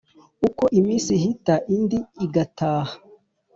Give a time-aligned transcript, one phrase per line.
[0.47, 2.93] Uko iminsi ihita indi igataha